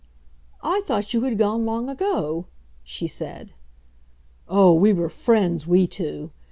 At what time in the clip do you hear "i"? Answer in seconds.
0.63-0.81